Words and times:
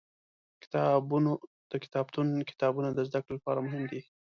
د 1.69 1.73
کتابتون 1.83 2.27
کتابونه 2.49 2.89
د 2.93 2.99
زده 3.07 3.19
کړې 3.23 3.33
لپاره 3.37 3.63
مهم 3.67 3.83
دي. 3.91 4.01